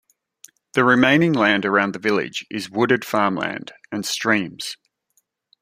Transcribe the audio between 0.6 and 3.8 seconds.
The remaining land around the village is wooded farmland